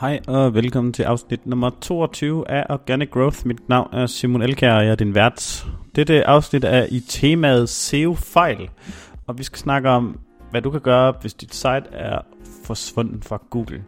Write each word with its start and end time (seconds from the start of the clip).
Hej 0.00 0.20
og 0.28 0.54
velkommen 0.54 0.92
til 0.92 1.02
afsnit 1.02 1.46
nummer 1.46 1.70
22 1.80 2.50
af 2.50 2.66
Organic 2.68 3.10
Growth. 3.10 3.46
Mit 3.46 3.68
navn 3.68 3.94
er 3.94 4.06
Simon 4.06 4.42
Elkær, 4.42 4.74
og 4.74 4.84
jeg 4.84 4.90
er 4.90 4.94
din 4.94 5.14
vært. 5.14 5.66
Dette 5.96 6.26
afsnit 6.26 6.64
er 6.64 6.86
i 6.90 7.00
temaet 7.00 7.68
SEO-fejl, 7.68 8.70
og 9.26 9.38
vi 9.38 9.42
skal 9.42 9.58
snakke 9.58 9.88
om, 9.88 10.20
hvad 10.50 10.62
du 10.62 10.70
kan 10.70 10.80
gøre, 10.80 11.14
hvis 11.20 11.34
dit 11.34 11.54
site 11.54 11.84
er 11.92 12.18
forsvundet 12.64 13.24
fra 13.24 13.42
Google. 13.50 13.84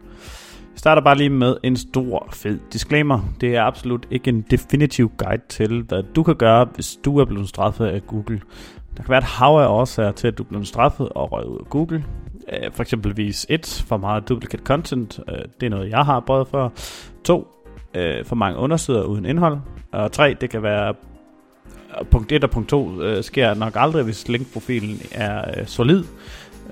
Jeg 0.71 0.77
starter 0.79 1.01
bare 1.01 1.17
lige 1.17 1.29
med 1.29 1.57
en 1.63 1.77
stor, 1.77 2.27
fed 2.31 2.59
disclaimer. 2.73 3.19
Det 3.41 3.55
er 3.55 3.63
absolut 3.63 4.07
ikke 4.11 4.29
en 4.29 4.41
definitiv 4.41 5.11
guide 5.17 5.43
til, 5.49 5.81
hvad 5.81 6.03
du 6.15 6.23
kan 6.23 6.35
gøre, 6.35 6.67
hvis 6.75 6.99
du 7.05 7.17
er 7.19 7.25
blevet 7.25 7.49
straffet 7.49 7.85
af 7.85 8.07
Google. 8.07 8.41
Der 8.97 9.03
kan 9.03 9.09
være 9.09 9.19
et 9.19 9.23
hav 9.23 9.57
af 9.57 9.67
årsager 9.67 10.11
til, 10.11 10.27
at 10.27 10.37
du 10.37 10.43
er 10.43 10.47
blevet 10.47 10.67
straffet 10.67 11.09
og 11.09 11.31
røget 11.31 11.47
ud 11.47 11.59
af 11.59 11.69
Google. 11.69 12.05
Øh, 12.53 12.71
for 12.71 12.83
eksempelvis 12.83 13.45
et, 13.49 13.83
for 13.87 13.97
meget 13.97 14.29
duplicate 14.29 14.63
content. 14.63 15.19
Øh, 15.29 15.37
det 15.59 15.65
er 15.65 15.69
noget, 15.69 15.89
jeg 15.89 16.05
har 16.05 16.19
prøvet 16.19 16.47
for. 16.47 16.73
To, 17.23 17.47
øh, 17.93 18.25
for 18.25 18.35
mange 18.35 18.59
undersider 18.59 19.03
uden 19.03 19.25
indhold. 19.25 19.57
Og 19.91 20.11
tre, 20.11 20.35
det 20.41 20.49
kan 20.49 20.63
være 20.63 20.93
punkt 22.11 22.31
1 22.31 22.43
og 22.43 22.49
punkt 22.49 22.69
2 22.69 23.01
øh, 23.01 23.23
sker 23.23 23.53
nok 23.53 23.73
aldrig, 23.75 24.03
hvis 24.03 24.27
linkprofilen 24.27 25.01
er 25.11 25.59
øh, 25.59 25.67
solid. 25.67 26.03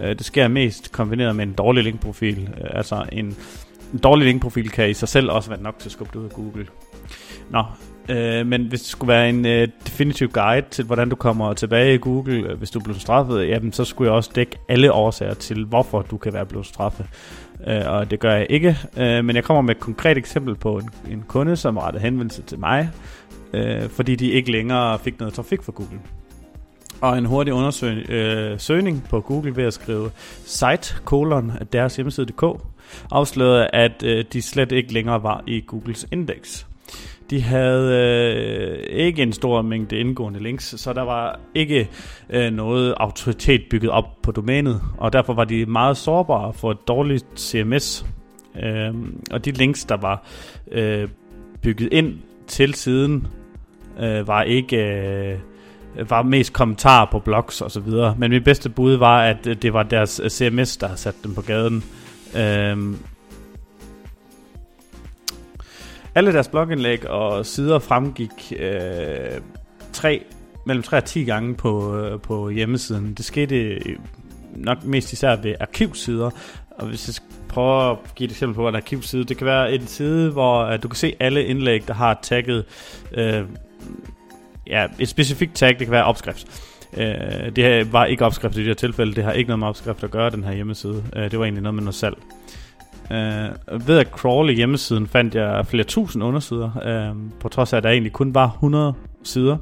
Øh, 0.01 0.09
det 0.09 0.25
sker 0.25 0.47
mest 0.47 0.91
kombineret 0.91 1.35
med 1.35 1.45
en 1.45 1.53
dårlig 1.53 1.83
linkprofil. 1.83 2.49
Øh, 2.61 2.69
altså 2.69 3.05
en, 3.11 3.25
en 3.93 3.99
dårlig 4.03 4.25
linkprofil 4.25 4.69
kan 4.69 4.89
i 4.89 4.93
sig 4.93 5.07
selv 5.07 5.31
også 5.31 5.49
være 5.49 5.61
nok 5.61 5.79
til 5.79 5.87
at 5.87 5.91
skubbe 5.91 6.19
ud 6.19 6.25
af 6.25 6.31
Google. 6.31 6.67
Nå, 7.49 7.63
øh, 8.09 8.47
men 8.47 8.65
hvis 8.65 8.79
det 8.81 8.89
skulle 8.89 9.13
være 9.13 9.29
en 9.29 9.45
øh, 9.45 9.67
definitiv 9.85 10.29
guide 10.29 10.65
til, 10.71 10.85
hvordan 10.85 11.09
du 11.09 11.15
kommer 11.15 11.53
tilbage 11.53 11.93
i 11.93 11.97
Google, 11.97 12.33
øh, 12.33 12.57
hvis 12.57 12.71
du 12.71 12.79
er 12.79 12.83
blevet 12.83 13.01
straffet, 13.01 13.47
jamen, 13.47 13.73
så 13.73 13.85
skulle 13.85 14.07
jeg 14.07 14.15
også 14.15 14.31
dække 14.35 14.57
alle 14.69 14.93
årsager 14.93 15.33
til, 15.33 15.65
hvorfor 15.65 16.01
du 16.01 16.17
kan 16.17 16.33
være 16.33 16.45
blevet 16.45 16.65
straffet. 16.65 17.05
Øh, 17.67 17.81
og 17.87 18.11
det 18.11 18.19
gør 18.19 18.35
jeg 18.35 18.47
ikke, 18.49 18.77
øh, 18.97 19.25
men 19.25 19.35
jeg 19.35 19.43
kommer 19.43 19.61
med 19.61 19.75
et 19.75 19.81
konkret 19.81 20.17
eksempel 20.17 20.55
på 20.55 20.77
en, 20.77 20.89
en 21.11 21.23
kunde, 21.27 21.55
som 21.55 21.77
rettede 21.77 22.03
henvendelse 22.03 22.41
til 22.41 22.59
mig, 22.59 22.89
øh, 23.53 23.89
fordi 23.89 24.15
de 24.15 24.31
ikke 24.31 24.51
længere 24.51 24.99
fik 24.99 25.19
noget 25.19 25.33
trafik 25.33 25.63
fra 25.63 25.71
Google. 25.71 25.99
Og 27.01 27.17
en 27.17 27.25
hurtig 27.25 27.53
undersøgning 27.53 28.09
øh, 28.09 28.59
søgning 28.59 29.03
på 29.09 29.21
Google 29.21 29.55
ved 29.55 29.63
at 29.63 29.73
skrive 29.73 30.11
site 30.45 30.95
colon 31.05 31.51
deres 31.73 31.95
hjemmeside.dk 31.95 32.43
afslørede, 33.11 33.67
at 33.73 34.03
øh, 34.03 34.25
de 34.33 34.41
slet 34.41 34.71
ikke 34.71 34.93
længere 34.93 35.23
var 35.23 35.43
i 35.47 35.63
Googles 35.67 36.07
indeks. 36.11 36.67
De 37.29 37.41
havde 37.41 37.93
øh, 37.93 38.97
ikke 38.97 39.23
en 39.23 39.33
stor 39.33 39.61
mængde 39.61 39.97
indgående 39.97 40.43
links, 40.43 40.73
så 40.77 40.93
der 40.93 41.01
var 41.01 41.39
ikke 41.55 41.89
øh, 42.29 42.51
noget 42.51 42.93
autoritet 42.97 43.61
bygget 43.69 43.91
op 43.91 44.21
på 44.23 44.31
domænet, 44.31 44.81
og 44.97 45.13
derfor 45.13 45.33
var 45.33 45.43
de 45.43 45.65
meget 45.65 45.97
sårbare 45.97 46.53
for 46.53 46.71
et 46.71 46.87
dårligt 46.87 47.25
CMS. 47.37 48.05
Øh, 48.63 48.93
og 49.31 49.45
de 49.45 49.51
links, 49.51 49.85
der 49.85 49.97
var 49.97 50.23
øh, 50.71 51.07
bygget 51.61 51.93
ind 51.93 52.13
til 52.47 52.73
siden, 52.73 53.27
øh, 53.99 54.27
var 54.27 54.43
ikke... 54.43 54.77
Øh, 54.77 55.37
var 56.09 56.21
mest 56.21 56.53
kommentarer 56.53 57.05
på 57.11 57.19
blogs 57.19 57.61
og 57.61 57.71
så 57.71 57.79
videre. 57.79 58.15
Men 58.17 58.31
mit 58.31 58.43
bedste 58.43 58.69
bud 58.69 58.95
var, 58.95 59.23
at 59.23 59.47
øh, 59.47 59.55
det 59.61 59.73
var 59.73 59.83
deres 59.83 60.21
CMS, 60.29 60.77
der 60.77 60.87
havde 60.87 60.99
sat 60.99 61.15
dem 61.23 61.35
på 61.35 61.41
gaden. 61.41 61.83
Øhm, 62.37 62.97
alle 66.15 66.33
deres 66.33 66.47
blogindlæg 66.47 67.09
og 67.09 67.45
sider 67.45 67.79
fremgik 67.79 68.53
øh, 68.59 69.41
tre, 69.93 70.23
mellem 70.65 70.83
3 70.83 70.97
og 70.97 71.05
10 71.05 71.23
gange 71.23 71.55
på, 71.55 71.97
øh, 71.97 72.19
på 72.19 72.49
hjemmesiden. 72.49 73.13
Det 73.13 73.25
skete 73.25 73.79
nok 74.55 74.83
mest 74.83 75.13
især 75.13 75.35
ved 75.35 75.55
arkivsider. 75.59 76.29
Og 76.71 76.87
hvis 76.87 77.07
jeg 77.07 77.15
prøver 77.49 77.91
at 77.91 77.97
give 78.15 78.25
et 78.25 78.31
eksempel 78.31 78.55
på 78.55 78.67
en 78.67 78.75
arkivside, 78.75 79.23
det 79.23 79.37
kan 79.37 79.47
være 79.47 79.73
en 79.73 79.87
side, 79.87 80.31
hvor 80.31 80.63
øh, 80.63 80.83
du 80.83 80.87
kan 80.87 80.95
se 80.95 81.15
alle 81.19 81.45
indlæg, 81.45 81.87
der 81.87 81.93
har 81.93 82.19
tagget 82.21 82.65
øh, 83.11 83.43
ja, 84.67 84.87
et 84.99 85.09
specifikt 85.09 85.55
tag, 85.55 85.69
det 85.69 85.77
kan 85.77 85.91
være 85.91 86.03
opskrift. 86.03 86.47
Øh, 86.97 87.55
det 87.55 87.63
her 87.63 87.83
var 87.83 88.05
ikke 88.05 88.25
opskrift 88.25 88.55
i 88.55 88.59
det 88.59 88.67
her 88.67 88.73
tilfælde, 88.73 89.15
det 89.15 89.23
har 89.23 89.31
ikke 89.31 89.47
noget 89.47 89.59
med 89.59 89.67
opskrift 89.67 90.03
at 90.03 90.11
gøre, 90.11 90.29
den 90.29 90.43
her 90.43 90.53
hjemmeside. 90.53 91.03
Øh, 91.15 91.31
det 91.31 91.39
var 91.39 91.45
egentlig 91.45 91.63
noget 91.63 91.75
med 91.75 91.83
noget 91.83 91.95
salg. 91.95 92.17
Øh, 93.11 93.87
ved 93.87 93.97
at 93.97 94.07
crawle 94.07 94.53
hjemmesiden 94.53 95.07
fandt 95.07 95.35
jeg 95.35 95.65
flere 95.65 95.83
tusind 95.83 96.23
undersider, 96.23 96.71
øh, 96.85 97.15
på 97.39 97.49
trods 97.49 97.73
af 97.73 97.77
at 97.77 97.83
der 97.83 97.89
egentlig 97.89 98.13
kun 98.13 98.35
var 98.35 98.47
100 98.47 98.93
sider, 99.23 99.57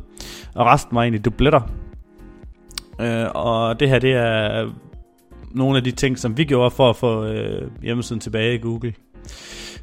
og 0.55 0.65
resten 0.65 0.95
var 0.95 1.01
egentlig 1.01 1.25
dubletter. 1.25 1.61
Øh, 3.01 3.25
og 3.35 3.79
det 3.79 3.89
her, 3.89 3.99
det 3.99 4.13
er 4.13 4.69
nogle 5.51 5.77
af 5.77 5.83
de 5.83 5.91
ting, 5.91 6.19
som 6.19 6.37
vi 6.37 6.43
gjorde 6.43 6.71
for 6.71 6.89
at 6.89 6.95
få 6.95 7.25
øh, 7.25 7.71
hjemmesiden 7.81 8.19
tilbage 8.19 8.55
i 8.55 8.57
Google. 8.57 8.93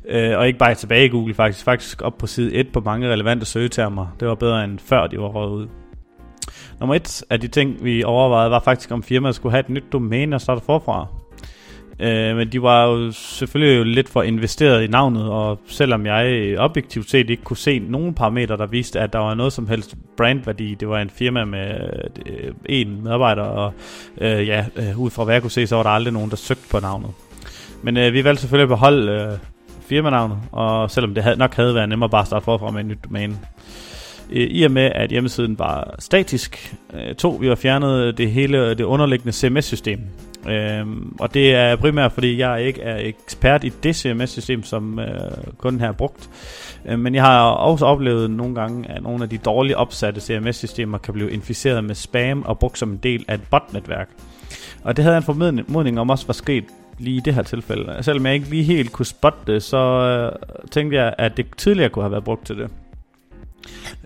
Øh, 0.08 0.38
og 0.38 0.46
ikke 0.46 0.58
bare 0.58 0.74
tilbage 0.74 1.04
i 1.04 1.08
Google 1.08 1.34
faktisk, 1.34 1.64
faktisk 1.64 2.02
op 2.02 2.18
på 2.18 2.26
side 2.26 2.54
1 2.54 2.68
på 2.72 2.80
mange 2.80 3.12
relevante 3.12 3.46
søgetermer. 3.46 4.06
Det 4.20 4.28
var 4.28 4.34
bedre 4.34 4.64
end 4.64 4.78
før 4.78 5.06
de 5.06 5.18
var 5.18 5.28
røget 5.28 5.50
ud. 5.50 5.66
Nummer 6.80 6.94
et 6.94 7.22
af 7.30 7.40
de 7.40 7.48
ting, 7.48 7.84
vi 7.84 8.02
overvejede, 8.04 8.50
var 8.50 8.60
faktisk, 8.60 8.90
om 8.90 9.02
firmaet 9.02 9.34
skulle 9.34 9.52
have 9.52 9.60
et 9.60 9.68
nyt 9.68 9.84
domæne 9.92 10.36
og 10.36 10.40
starte 10.40 10.64
forfra. 10.64 11.06
Øh, 12.00 12.36
men 12.36 12.52
de 12.52 12.62
var 12.62 12.84
jo 12.84 13.12
selvfølgelig 13.12 13.78
jo 13.78 13.84
lidt 13.84 14.08
for 14.08 14.22
investeret 14.22 14.84
i 14.84 14.86
navnet, 14.86 15.22
og 15.22 15.60
selvom 15.66 16.06
jeg 16.06 16.54
objektivt 16.58 17.10
set 17.10 17.30
ikke 17.30 17.42
kunne 17.42 17.56
se 17.56 17.78
nogen 17.78 18.14
parametre, 18.14 18.56
der 18.56 18.66
viste, 18.66 19.00
at 19.00 19.12
der 19.12 19.18
var 19.18 19.34
noget 19.34 19.52
som 19.52 19.68
helst 19.68 19.94
brandværdi, 20.16 20.74
det 20.74 20.88
var 20.88 21.00
en 21.00 21.10
firma 21.10 21.44
med 21.44 21.74
øh, 22.26 22.54
en 22.68 23.02
medarbejder, 23.02 23.42
og 23.42 23.72
øh, 24.20 24.46
ja, 24.46 24.64
øh, 24.76 25.00
ud 25.00 25.10
fra 25.10 25.24
hvad 25.24 25.34
jeg 25.34 25.42
kunne 25.42 25.50
se, 25.50 25.66
så 25.66 25.76
var 25.76 25.82
der 25.82 25.90
aldrig 25.90 26.12
nogen, 26.12 26.30
der 26.30 26.36
søgte 26.36 26.68
på 26.70 26.80
navnet. 26.80 27.10
Men 27.82 27.96
øh, 27.96 28.12
vi 28.12 28.24
valgte 28.24 28.40
selvfølgelig 28.40 28.72
at 28.72 28.78
beholde 28.78 29.12
øh, 29.12 29.38
firmanavnet, 29.80 30.38
og 30.52 30.90
selvom 30.90 31.14
det 31.14 31.22
havde, 31.22 31.36
nok 31.36 31.54
havde 31.54 31.74
været 31.74 31.88
nemmere 31.88 32.10
bare 32.10 32.20
at 32.20 32.26
starte 32.26 32.44
forfra 32.44 32.70
med 32.70 32.80
et 32.80 32.86
nyt 32.86 32.98
domæne. 33.04 33.38
Øh, 34.30 34.46
I 34.50 34.62
og 34.62 34.70
med, 34.70 34.90
at 34.94 35.10
hjemmesiden 35.10 35.58
var 35.58 35.94
statisk, 35.98 36.74
øh, 36.94 37.14
to, 37.14 37.30
vi 37.30 37.48
har 37.48 37.54
fjernet 37.54 38.18
det 38.18 38.30
hele 38.30 38.74
det 38.74 38.84
underliggende 38.84 39.32
CMS-system. 39.32 40.00
Øhm, 40.48 41.16
og 41.20 41.34
det 41.34 41.54
er 41.54 41.76
primært, 41.76 42.12
fordi 42.12 42.38
jeg 42.38 42.62
ikke 42.62 42.82
er 42.82 42.96
ekspert 42.96 43.64
i 43.64 43.68
det 43.68 43.96
CMS-system, 43.96 44.62
som 44.62 44.98
øh, 44.98 45.08
kunden 45.58 45.80
her 45.80 45.86
har 45.86 45.92
brugt. 45.92 46.30
Øh, 46.86 46.98
men 46.98 47.14
jeg 47.14 47.22
har 47.22 47.40
også 47.50 47.86
oplevet 47.86 48.30
nogle 48.30 48.54
gange, 48.54 48.90
at 48.90 49.02
nogle 49.02 49.22
af 49.22 49.28
de 49.28 49.38
dårligt 49.38 49.76
opsatte 49.76 50.20
CMS-systemer 50.20 50.98
kan 50.98 51.14
blive 51.14 51.30
inficeret 51.30 51.84
med 51.84 51.94
spam 51.94 52.42
og 52.42 52.58
brugt 52.58 52.78
som 52.78 52.90
en 52.90 52.96
del 53.02 53.24
af 53.28 53.34
et 53.34 53.42
botnetværk. 53.50 54.08
Og 54.84 54.96
det 54.96 55.04
havde 55.04 55.14
jeg 55.14 55.20
en 55.20 55.64
formodning 55.66 56.00
om 56.00 56.10
også 56.10 56.26
var 56.26 56.34
sket 56.34 56.64
lige 56.98 57.16
i 57.16 57.20
det 57.20 57.34
her 57.34 57.42
tilfælde. 57.42 57.96
Selvom 58.00 58.26
jeg 58.26 58.34
ikke 58.34 58.50
lige 58.50 58.62
helt 58.62 58.92
kunne 58.92 59.06
spotte 59.06 59.52
det, 59.52 59.62
så 59.62 59.76
øh, 59.76 60.32
tænkte 60.70 60.96
jeg, 60.96 61.14
at 61.18 61.36
det 61.36 61.46
tidligere 61.56 61.90
kunne 61.90 62.02
have 62.02 62.12
været 62.12 62.24
brugt 62.24 62.46
til 62.46 62.56
det. 62.58 62.70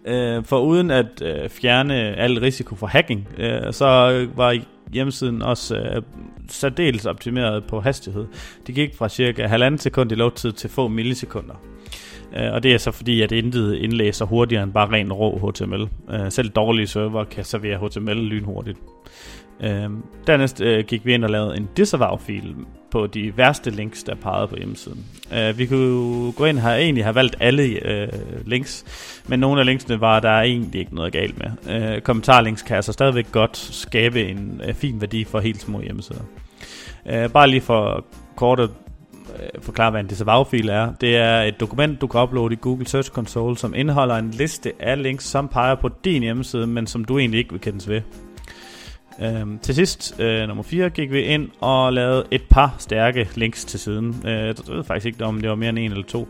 Øh, 0.04 0.44
for 0.44 0.60
uden 0.60 0.90
at 0.90 1.22
øh, 1.22 1.48
fjerne 1.48 1.94
al 1.94 2.38
risiko 2.38 2.74
for 2.74 2.86
hacking, 2.86 3.28
øh, 3.38 3.72
så 3.72 4.10
øh, 4.12 4.38
var 4.38 4.58
hjemmesiden 4.92 5.42
også 5.42 5.76
øh, 5.76 6.02
særdeles 6.48 7.06
optimeret 7.06 7.64
på 7.64 7.80
hastighed. 7.80 8.26
Det 8.66 8.74
gik 8.74 8.94
fra 8.94 9.08
cirka 9.08 9.46
halvanden 9.46 9.78
sekund 9.78 10.12
i 10.12 10.14
load-tid 10.14 10.52
til 10.52 10.70
få 10.70 10.88
millisekunder. 10.88 11.54
Øh, 12.36 12.52
og 12.52 12.62
det 12.62 12.74
er 12.74 12.78
så 12.78 12.90
fordi, 12.90 13.22
at 13.22 13.32
intet 13.32 13.74
indlæser 13.74 14.24
hurtigere 14.24 14.62
end 14.62 14.72
bare 14.72 14.90
ren 14.90 15.12
rå 15.12 15.50
HTML. 15.50 15.88
Øh, 16.10 16.30
selv 16.32 16.48
dårlige 16.48 16.86
server 16.86 17.24
kan 17.24 17.44
servere 17.44 17.78
HTML 17.78 18.16
lynhurtigt. 18.16 18.78
Øhm, 19.62 20.02
dernæst 20.26 20.60
øh, 20.60 20.84
gik 20.84 21.06
vi 21.06 21.14
ind 21.14 21.24
og 21.24 21.30
lavede 21.30 21.56
en 21.56 21.68
disavow-fil 21.76 22.54
på 22.90 23.06
de 23.06 23.36
værste 23.36 23.70
links, 23.70 24.02
der 24.02 24.14
pegede 24.14 24.48
på 24.48 24.56
hjemmesiden. 24.56 25.06
Øh, 25.34 25.58
vi 25.58 25.66
kunne 25.66 26.32
gå 26.32 26.44
ind 26.44 26.58
her 26.58 26.74
egentlig 26.74 27.04
have 27.04 27.14
valgt 27.14 27.36
alle 27.40 27.62
øh, 27.62 28.08
links, 28.46 28.84
men 29.28 29.40
nogle 29.40 29.60
af 29.60 29.66
linksene 29.66 30.00
var 30.00 30.20
der 30.20 30.40
egentlig 30.40 30.80
ikke 30.80 30.94
noget 30.94 31.12
galt 31.12 31.34
med. 31.38 31.74
Øh, 31.74 32.00
kommentarlinks 32.00 32.62
kan 32.62 32.76
altså 32.76 32.92
stadigvæk 32.92 33.32
godt 33.32 33.56
skabe 33.56 34.28
en 34.28 34.60
øh, 34.66 34.74
fin 34.74 35.00
værdi 35.00 35.24
for 35.24 35.40
helt 35.40 35.60
små 35.60 35.80
hjemmesider. 35.80 36.22
Øh, 37.06 37.28
bare 37.28 37.50
lige 37.50 37.60
for 37.60 38.04
kort 38.36 38.60
at 38.60 38.70
øh, 39.34 39.62
forklare, 39.62 39.90
hvad 39.90 40.00
en 40.00 40.06
disavow-fil 40.06 40.68
er. 40.68 40.92
Det 41.00 41.16
er 41.16 41.42
et 41.42 41.60
dokument, 41.60 42.00
du 42.00 42.06
kan 42.06 42.20
uploade 42.20 42.52
i 42.52 42.58
Google 42.60 42.86
Search 42.86 43.10
Console, 43.10 43.56
som 43.56 43.74
indeholder 43.74 44.16
en 44.16 44.30
liste 44.30 44.72
af 44.80 45.02
links, 45.02 45.24
som 45.24 45.48
peger 45.48 45.74
på 45.74 45.88
din 46.04 46.22
hjemmeside, 46.22 46.66
men 46.66 46.86
som 46.86 47.04
du 47.04 47.18
egentlig 47.18 47.38
ikke 47.38 47.50
vil 47.50 47.60
kendes 47.60 47.88
ved. 47.88 48.00
Øhm, 49.22 49.58
til 49.58 49.74
sidst, 49.74 50.20
øh, 50.20 50.48
nummer 50.48 50.62
4, 50.62 50.90
gik 50.90 51.12
vi 51.12 51.20
ind 51.20 51.48
og 51.60 51.92
lavede 51.92 52.24
et 52.30 52.42
par 52.50 52.74
stærke 52.78 53.28
links 53.34 53.64
til 53.64 53.80
siden. 53.80 54.22
Øh, 54.26 54.32
jeg 54.32 54.54
ved 54.68 54.84
faktisk 54.84 55.06
ikke, 55.06 55.24
om 55.24 55.40
det 55.40 55.50
var 55.50 55.56
mere 55.56 55.68
end 55.68 55.78
en 55.78 55.90
eller 55.90 56.04
to. 56.04 56.28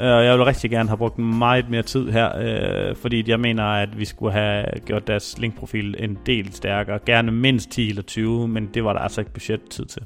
Øh, 0.00 0.06
jeg 0.06 0.38
vil 0.38 0.44
rigtig 0.44 0.70
gerne 0.70 0.88
have 0.88 0.98
brugt 0.98 1.18
meget 1.18 1.70
mere 1.70 1.82
tid 1.82 2.10
her, 2.10 2.30
øh, 2.38 2.96
fordi 2.96 3.24
jeg 3.26 3.40
mener, 3.40 3.64
at 3.64 3.98
vi 3.98 4.04
skulle 4.04 4.32
have 4.32 4.64
gjort 4.86 5.06
deres 5.06 5.38
linkprofil 5.38 5.96
en 5.98 6.18
del 6.26 6.52
stærkere. 6.52 6.98
Gerne 7.06 7.32
mindst 7.32 7.70
10 7.70 7.88
eller 7.88 8.02
20, 8.02 8.48
men 8.48 8.70
det 8.74 8.84
var 8.84 8.92
der 8.92 9.00
altså 9.00 9.20
ikke 9.20 9.32
budget-tid 9.32 9.84
til. 9.84 10.02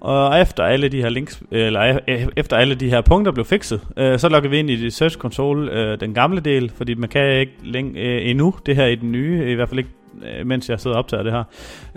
Og 0.00 0.40
efter 0.40 0.62
alle 0.62 0.88
de 0.88 1.02
her 1.02 1.08
links, 1.08 1.42
eller 1.50 1.98
øh, 2.08 2.26
efter 2.36 2.56
alle 2.56 2.74
de 2.74 2.90
her 2.90 3.00
punkter 3.00 3.32
blev 3.32 3.44
fikset, 3.44 3.80
øh, 3.96 4.18
så 4.18 4.28
logger 4.28 4.50
vi 4.50 4.58
ind 4.58 4.70
i 4.70 4.76
det 4.76 4.92
Search 4.92 5.16
Console, 5.16 5.72
øh, 5.72 6.00
den 6.00 6.14
gamle 6.14 6.40
del, 6.40 6.70
fordi 6.76 6.94
man 6.94 7.08
kan 7.08 7.40
ikke 7.40 7.52
længe, 7.64 8.00
øh, 8.00 8.30
endnu 8.30 8.54
det 8.66 8.76
her 8.76 8.86
i 8.86 8.94
den 8.94 9.12
nye, 9.12 9.50
i 9.50 9.54
hvert 9.54 9.68
fald 9.68 9.78
ikke 9.78 9.90
Øh, 10.22 10.46
mens 10.46 10.70
jeg 10.70 10.80
sidder 10.80 10.96
og 10.96 10.98
optager 10.98 11.22
det 11.22 11.32
her. 11.32 11.44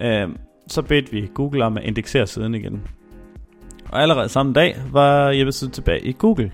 Øh, 0.01 0.29
så 0.67 0.81
bedte 0.81 1.11
vi 1.11 1.29
Google 1.33 1.65
om 1.65 1.77
at 1.77 1.83
indeksere 1.83 2.27
siden 2.27 2.55
igen. 2.55 2.81
Og 3.89 4.01
allerede 4.01 4.29
samme 4.29 4.53
dag 4.53 4.77
var 4.91 5.31
hjemmesiden 5.31 5.73
tilbage 5.73 6.01
i 6.01 6.11
Google. 6.11 6.51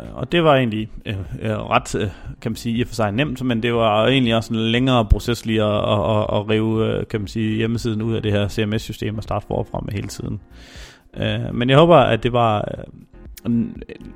Øh, 0.00 0.14
og 0.14 0.32
det 0.32 0.44
var 0.44 0.56
egentlig 0.56 0.88
øh, 1.06 1.16
øh, 1.42 1.50
ret, 1.50 1.94
øh, 1.94 2.08
kan 2.40 2.52
man 2.52 2.56
sige, 2.56 2.76
i 2.76 2.82
og 2.82 2.88
for 2.88 2.94
sig 2.94 3.12
nemt, 3.12 3.44
men 3.44 3.62
det 3.62 3.74
var 3.74 4.06
egentlig 4.06 4.36
også 4.36 4.54
en 4.54 4.60
længere 4.60 5.04
proces 5.04 5.46
lige 5.46 5.62
at, 5.62 5.76
at, 5.76 6.16
at, 6.16 6.26
at 6.32 6.48
rive, 6.48 7.04
kan 7.04 7.20
man 7.20 7.28
sige, 7.28 7.56
hjemmesiden 7.56 8.02
ud 8.02 8.14
af 8.14 8.22
det 8.22 8.32
her 8.32 8.48
CMS-system 8.48 9.16
og 9.16 9.22
starte 9.22 9.46
forfra 9.46 9.80
med 9.84 9.92
hele 9.92 10.08
tiden. 10.08 10.40
Øh, 11.16 11.54
men 11.54 11.70
jeg 11.70 11.78
håber, 11.78 11.96
at 11.96 12.22
det 12.22 12.32
var 12.32 12.58
øh, 12.78 12.84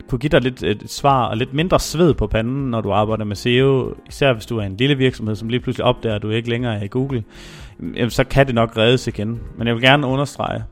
kunne 0.09 0.19
give 0.19 0.29
dig 0.29 0.41
lidt 0.41 0.63
et 0.63 0.83
svar 0.87 1.25
og 1.27 1.37
lidt 1.37 1.55
mindre 1.55 1.81
sved 1.81 2.15
på 2.15 2.27
panden, 2.27 2.71
når 2.71 2.81
du 2.81 2.93
arbejder 2.93 3.25
med 3.25 3.37
SEO, 3.37 3.95
især 4.09 4.33
hvis 4.33 4.47
du 4.47 4.59
er 4.59 4.63
en 4.63 4.77
lille 4.77 4.97
virksomhed, 4.97 5.37
som 5.37 5.49
lige 5.49 5.61
pludselig 5.61 5.85
opdager, 5.85 6.17
at 6.17 6.23
du 6.23 6.31
ikke 6.31 6.49
længere 6.49 6.79
er 6.79 6.85
i 6.85 6.89
Google, 6.89 7.25
så 8.09 8.25
kan 8.25 8.47
det 8.47 8.55
nok 8.55 8.77
reddes 8.77 9.07
igen. 9.07 9.41
Men 9.59 9.67
jeg 9.67 9.75
vil 9.75 9.83
gerne 9.83 10.07
understrege, 10.07 10.65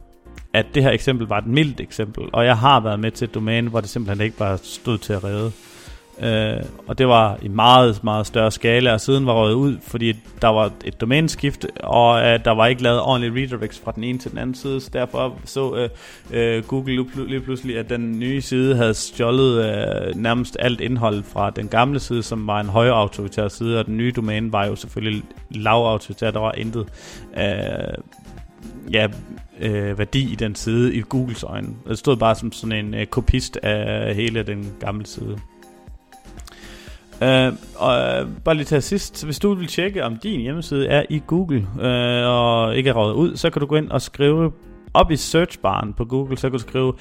at 0.54 0.66
det 0.74 0.82
her 0.82 0.90
eksempel 0.90 1.26
var 1.26 1.38
et 1.38 1.46
mildt 1.46 1.80
eksempel, 1.80 2.24
og 2.32 2.44
jeg 2.44 2.58
har 2.58 2.80
været 2.80 3.00
med 3.00 3.10
til 3.10 3.24
et 3.24 3.34
domæne, 3.34 3.70
hvor 3.70 3.80
det 3.80 3.88
simpelthen 3.90 4.24
ikke 4.24 4.36
bare 4.36 4.58
stod 4.58 4.98
til 4.98 5.12
at 5.12 5.24
redde. 5.24 5.52
Øh, 6.22 6.62
og 6.86 6.98
det 6.98 7.08
var 7.08 7.38
i 7.42 7.48
meget, 7.48 8.04
meget 8.04 8.26
større 8.26 8.50
skala, 8.50 8.92
og 8.92 9.00
siden 9.00 9.26
var 9.26 9.32
røget 9.32 9.54
ud, 9.54 9.76
fordi 9.82 10.12
der 10.42 10.48
var 10.48 10.72
et 10.84 11.00
domæneskift, 11.00 11.66
og 11.82 12.20
øh, 12.20 12.44
der 12.44 12.50
var 12.50 12.66
ikke 12.66 12.82
lavet 12.82 13.00
ordentligt 13.00 13.34
redirects 13.34 13.80
fra 13.84 13.92
den 13.92 14.04
ene 14.04 14.18
til 14.18 14.30
den 14.30 14.38
anden 14.38 14.54
side, 14.54 14.80
så 14.80 14.90
derfor 14.92 15.34
så 15.44 15.74
øh, 15.74 15.88
øh, 16.30 16.64
Google 16.64 17.06
lige 17.28 17.40
pludselig, 17.40 17.78
at 17.78 17.90
den 17.90 18.18
nye 18.18 18.40
side 18.40 18.76
havde 18.76 18.94
stjålet 18.94 19.64
øh, 19.64 20.16
nærmest 20.16 20.56
alt 20.60 20.80
indhold 20.80 21.22
fra 21.22 21.50
den 21.50 21.68
gamle 21.68 22.00
side, 22.00 22.22
som 22.22 22.46
var 22.46 22.60
en 22.60 22.68
højere 22.68 22.94
autoritær 22.94 23.48
side, 23.48 23.78
og 23.78 23.86
den 23.86 23.96
nye 23.96 24.12
domæne 24.16 24.52
var 24.52 24.66
jo 24.66 24.76
selvfølgelig 24.76 25.22
lav 25.50 25.86
autoritær, 25.86 26.30
der 26.30 26.40
var 26.40 26.52
intet 26.52 26.86
øh, 27.36 27.44
ja, 28.92 29.06
øh, 29.60 29.98
værdi 29.98 30.32
i 30.32 30.34
den 30.34 30.54
side 30.54 30.94
i 30.94 31.02
Googles 31.08 31.42
øjne. 31.42 31.68
Det 31.88 31.98
stod 31.98 32.16
bare 32.16 32.34
som 32.34 32.52
sådan 32.52 32.84
en 32.86 32.94
øh, 32.94 33.06
kopist 33.06 33.56
af 33.56 34.14
hele 34.14 34.42
den 34.42 34.72
gamle 34.80 35.06
side. 35.06 35.38
Uh, 37.22 37.54
og 37.76 38.22
uh, 38.22 38.28
bare 38.44 38.54
lige 38.54 38.64
til 38.64 38.82
sidst, 38.82 39.24
hvis 39.24 39.38
du 39.38 39.54
vil 39.54 39.66
tjekke, 39.66 40.04
om 40.04 40.16
din 40.16 40.40
hjemmeside 40.40 40.86
er 40.86 41.02
i 41.10 41.22
Google 41.26 41.66
uh, 41.74 42.28
og 42.30 42.76
ikke 42.76 42.90
er 42.90 42.94
rådet 42.94 43.14
ud, 43.14 43.36
så 43.36 43.50
kan 43.50 43.60
du 43.60 43.66
gå 43.66 43.76
ind 43.76 43.90
og 43.90 44.02
skrive 44.02 44.52
op 44.94 45.10
i 45.10 45.16
searchbaren 45.16 45.92
på 45.92 46.04
Google, 46.04 46.36
så 46.36 46.50
kan 46.50 46.52
du 46.52 46.58
skrive 46.58 46.92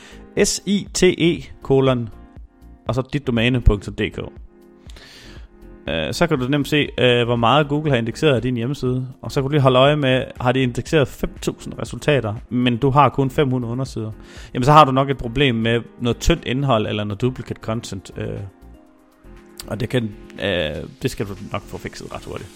site 0.43 1.43
kolon 1.61 2.09
og 2.87 2.95
så 2.95 3.01
dit 3.13 3.27
domæne.dk. 3.27 4.19
Uh, 5.87 5.93
så 6.11 6.27
kan 6.27 6.39
du 6.39 6.47
nemt 6.47 6.67
se, 6.67 6.83
uh, 6.83 7.25
hvor 7.25 7.35
meget 7.35 7.67
Google 7.67 7.91
har 7.91 7.97
indekseret 7.97 8.35
af 8.35 8.41
din 8.41 8.55
hjemmeside. 8.55 9.07
Og 9.21 9.31
så 9.31 9.41
kan 9.41 9.43
du 9.43 9.51
lige 9.51 9.61
holde 9.61 9.79
øje 9.79 9.95
med, 9.95 10.23
har 10.41 10.51
de 10.51 10.61
indekseret 10.61 11.23
5.000 11.47 11.81
resultater, 11.81 12.33
men 12.49 12.77
du 12.77 12.89
har 12.89 13.09
kun 13.09 13.29
500 13.29 13.71
undersider. 13.71 14.11
Jamen 14.53 14.63
så 14.63 14.71
har 14.71 14.85
du 14.85 14.91
nok 14.91 15.09
et 15.09 15.17
problem 15.17 15.55
med 15.55 15.81
noget 16.01 16.17
tyndt 16.17 16.45
indhold 16.45 16.87
eller 16.87 17.03
noget 17.03 17.21
duplicate 17.21 17.61
content. 17.61 18.11
Uh, 18.17 18.23
og 19.69 19.79
det, 19.79 19.89
kan, 19.89 20.11
øh, 20.43 20.83
det 21.01 21.11
skal 21.11 21.25
du 21.25 21.35
nok 21.51 21.61
få 21.61 21.77
fikset 21.77 22.13
ret 22.15 22.25
hurtigt. 22.25 22.49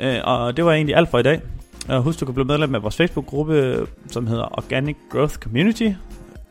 Øh, 0.00 0.20
og 0.24 0.56
det 0.56 0.64
var 0.64 0.72
egentlig 0.72 0.96
alt 0.96 1.10
for 1.10 1.18
i 1.18 1.22
dag. 1.22 1.40
Og 1.88 2.02
husk, 2.02 2.20
du 2.20 2.24
kan 2.24 2.34
blive 2.34 2.46
medlem 2.46 2.74
af 2.74 2.82
vores 2.82 2.96
Facebook-gruppe, 2.96 3.86
som 4.10 4.26
hedder 4.26 4.58
Organic 4.58 4.96
Growth 5.10 5.34
Community. 5.34 5.90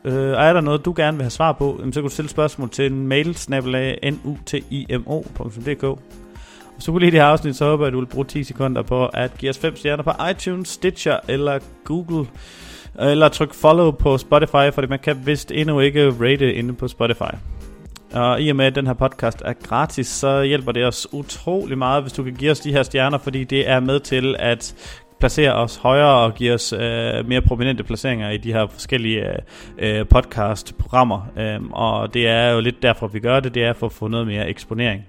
Øh, 0.04 0.30
og 0.30 0.44
er 0.44 0.52
der 0.52 0.60
noget, 0.60 0.84
du 0.84 0.94
gerne 0.96 1.16
vil 1.16 1.24
have 1.24 1.30
svar 1.30 1.52
på, 1.52 1.80
så 1.84 1.92
kan 1.92 2.02
du 2.02 2.08
stille 2.08 2.28
spørgsmål 2.28 2.70
til 2.70 2.92
en 2.92 3.08
mail, 3.08 3.26
nutimo.dk. 4.24 6.00
Hvis 6.74 6.84
så 6.84 6.92
kunne 6.92 7.00
lide 7.00 7.10
det 7.10 7.20
her 7.20 7.26
afsnit, 7.26 7.56
så 7.56 7.64
håber 7.64 7.84
jeg, 7.84 7.88
at 7.88 7.92
du 7.92 7.98
vil 7.98 8.06
bruge 8.06 8.24
10 8.24 8.44
sekunder 8.44 8.82
på 8.82 9.06
at 9.06 9.38
give 9.38 9.50
os 9.50 9.58
5 9.58 9.76
stjerner 9.76 10.02
på 10.02 10.12
iTunes, 10.30 10.68
Stitcher 10.68 11.18
eller 11.28 11.58
Google. 11.84 12.26
Eller 13.00 13.28
tryk 13.28 13.54
follow 13.54 13.90
på 13.90 14.18
Spotify, 14.18 14.70
fordi 14.74 14.86
man 14.86 14.98
kan 14.98 15.26
vist 15.26 15.50
endnu 15.50 15.80
ikke 15.80 16.10
rate 16.20 16.54
inde 16.54 16.74
på 16.74 16.88
Spotify. 16.88 17.34
Og 18.12 18.42
i 18.42 18.48
og 18.48 18.56
med, 18.56 18.64
at 18.64 18.74
den 18.74 18.86
her 18.86 18.94
podcast 18.94 19.42
er 19.44 19.52
gratis, 19.52 20.06
så 20.06 20.42
hjælper 20.42 20.72
det 20.72 20.84
os 20.84 21.12
utrolig 21.12 21.78
meget, 21.78 22.02
hvis 22.02 22.12
du 22.12 22.22
kan 22.22 22.34
give 22.34 22.50
os 22.50 22.60
de 22.60 22.72
her 22.72 22.82
stjerner, 22.82 23.18
fordi 23.18 23.44
det 23.44 23.68
er 23.68 23.80
med 23.80 24.00
til 24.00 24.36
at 24.38 24.74
placere 25.20 25.52
os 25.52 25.76
højere 25.76 26.24
og 26.24 26.34
give 26.34 26.54
os 26.54 26.72
øh, 26.72 27.28
mere 27.28 27.40
prominente 27.40 27.84
placeringer 27.84 28.30
i 28.30 28.36
de 28.36 28.52
her 28.52 28.66
forskellige 28.66 29.24
øh, 29.78 30.06
podcast-programmer. 30.06 31.26
Øh, 31.38 31.60
og 31.70 32.14
det 32.14 32.28
er 32.28 32.50
jo 32.50 32.60
lidt 32.60 32.82
derfor, 32.82 33.06
vi 33.06 33.20
gør 33.20 33.40
det, 33.40 33.54
det 33.54 33.64
er 33.64 33.72
for 33.72 33.86
at 33.86 33.92
få 33.92 34.08
noget 34.08 34.26
mere 34.26 34.48
eksponering. 34.48 35.06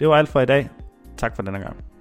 Det 0.00 0.08
var 0.08 0.16
alt 0.16 0.28
for 0.28 0.40
i 0.40 0.46
dag. 0.46 0.68
Tak 1.16 1.36
for 1.36 1.42
denne 1.42 1.58
gang. 1.58 1.91